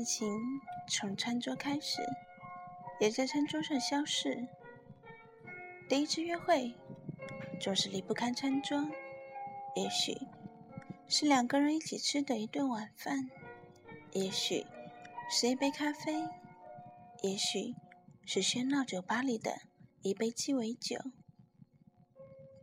[0.00, 2.00] 爱情从餐桌开始，
[3.00, 4.48] 也在餐桌上消逝。
[5.90, 6.72] 第一次约会
[7.60, 8.88] 总是离不开餐桌，
[9.76, 10.16] 也许
[11.06, 13.28] 是两个人一起吃的一顿晚饭，
[14.14, 14.64] 也许
[15.28, 16.26] 是一杯咖啡，
[17.20, 17.74] 也许
[18.24, 19.58] 是喧闹酒吧里的
[20.00, 20.96] 一杯鸡尾酒。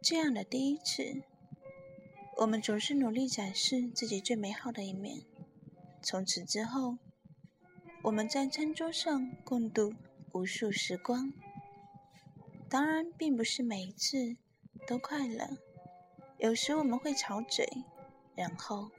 [0.01, 1.21] 这样的第一次，
[2.37, 5.21] 我们总是努力展示自己最美好的一面。
[6.01, 6.97] 从此之后，
[8.03, 9.93] 我们在餐桌上共度
[10.31, 11.33] 无数时光。
[12.69, 14.37] 当然，并不是每一次
[14.85, 15.57] 都快乐，
[16.37, 17.67] 有时我们会吵嘴，
[18.35, 18.91] 然后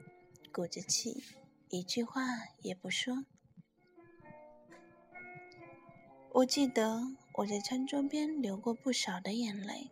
[0.51, 1.23] 鼓着气，
[1.69, 2.21] 一句话
[2.61, 3.25] 也不说。
[6.31, 7.01] 我记得
[7.35, 9.89] 我在餐桌边流过不少的眼泪，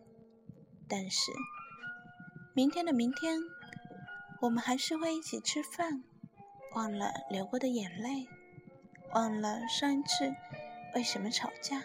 [0.88, 1.32] 但是
[2.54, 3.40] 明天的明天，
[4.42, 6.04] 我们还是会一起吃饭。
[6.76, 8.28] 忘了流过的眼泪，
[9.18, 10.32] 忘了上一次
[10.94, 11.84] 为什么吵架。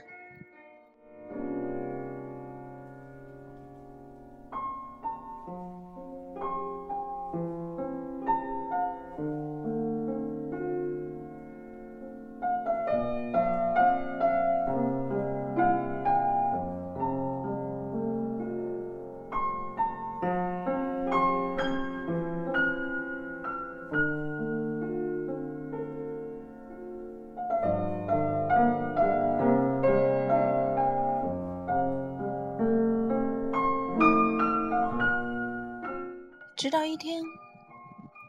[36.72, 37.22] 到一天，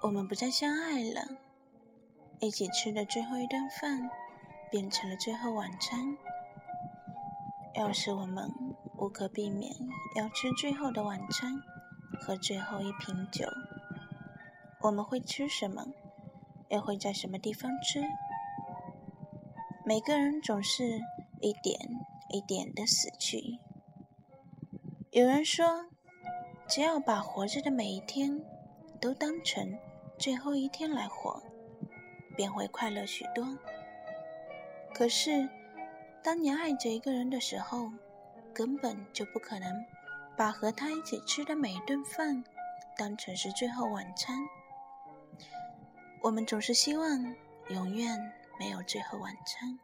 [0.02, 1.22] 我们不再相爱了，
[2.42, 4.10] 一起吃的最后一顿饭
[4.70, 6.18] 变成了最后晚餐。
[7.76, 8.52] 要是我们
[8.98, 9.72] 无可避免
[10.18, 11.54] 要吃最后的晚餐
[12.20, 13.48] 和最后一瓶酒，
[14.82, 15.86] 我们会吃什么？
[16.68, 18.02] 又会在什么地方吃？
[19.86, 21.00] 每个人总是
[21.40, 21.80] 一点
[22.28, 23.58] 一点的死去。
[25.12, 25.93] 有人说。
[26.68, 28.42] 只要把活着的每一天
[29.00, 29.78] 都当成
[30.18, 31.42] 最后一天来活，
[32.36, 33.46] 便会快乐许多。
[34.94, 35.48] 可是，
[36.24, 37.92] 当你爱着一个人的时候，
[38.54, 39.86] 根本就不可能
[40.38, 42.44] 把和他一起吃的每一顿饭
[42.98, 44.38] 当成是最后晚餐。
[46.22, 47.36] 我们总是希望
[47.70, 49.80] 永远没有最后晚餐。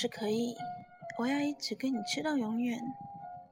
[0.00, 0.56] 是可以，
[1.18, 2.80] 我要一直跟你吃到永远，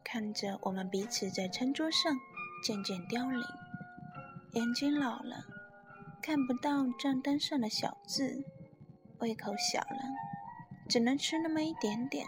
[0.04, 2.16] 看着我们彼此在餐桌上
[2.62, 3.42] 渐渐凋零，
[4.52, 5.44] 眼睛老了，
[6.22, 8.44] 看不到账单上的小字，
[9.18, 9.98] 胃口小了，
[10.88, 12.24] 只能吃那么一点点，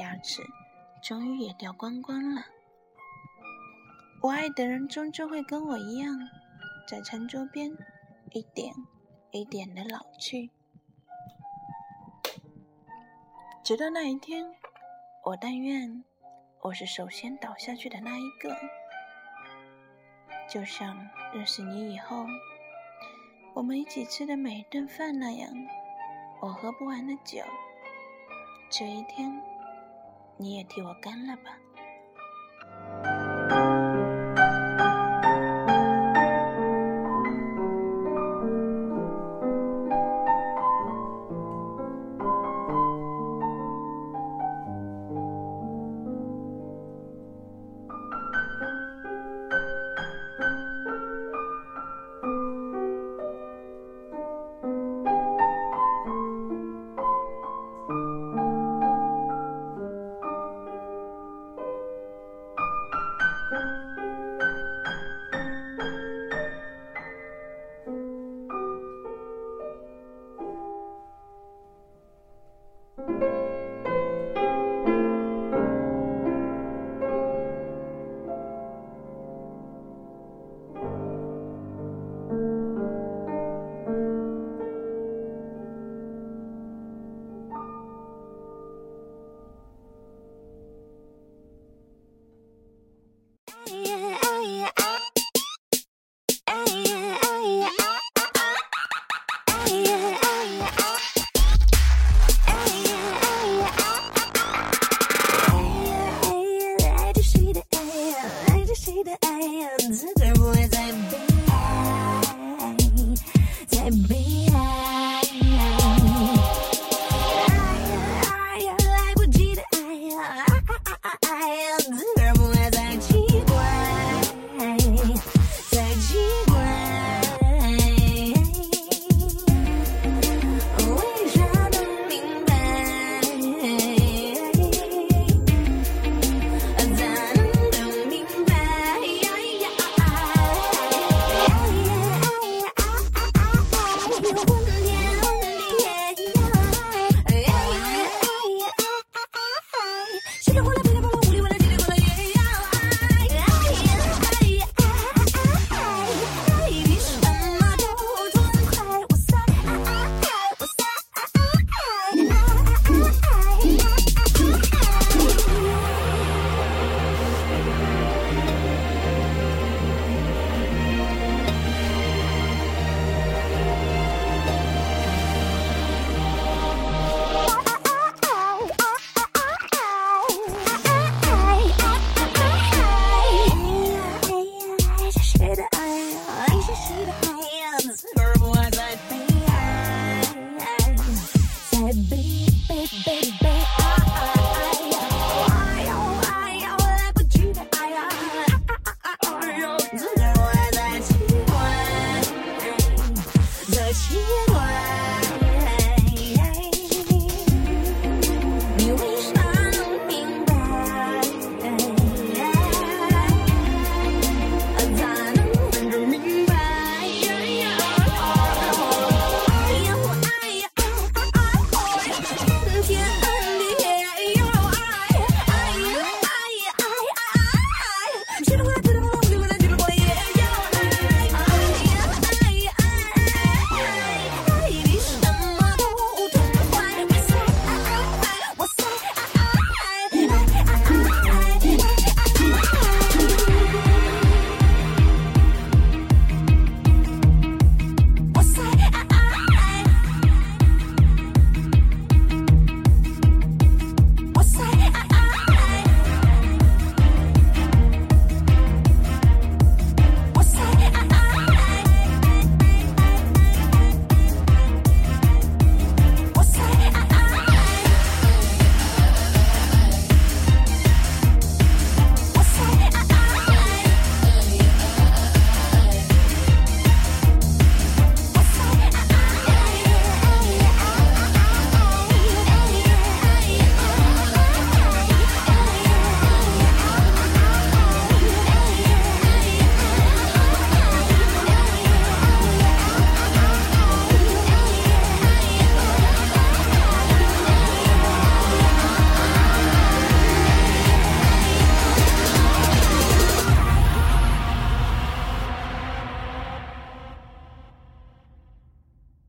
[0.00, 0.40] 牙齿
[1.02, 2.46] 终于也掉光光了。
[4.22, 6.18] 我爱的人终究会跟我一样，
[6.88, 7.70] 在餐桌边
[8.30, 8.72] 一点
[9.30, 10.50] 一点的老去。
[13.62, 14.50] 直到那一天，
[15.22, 16.02] 我但愿
[16.62, 18.56] 我是首先倒下去的那一个。
[20.48, 20.96] 就像
[21.32, 22.24] 认识你以后，
[23.54, 25.52] 我们一起吃的每一顿饭那样，
[26.40, 27.44] 我喝不完的酒，
[28.70, 29.30] 这一天
[30.38, 31.56] 你也替我干了吧。